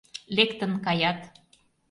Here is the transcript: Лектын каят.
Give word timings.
Лектын 0.35 0.73
каят. 0.85 1.19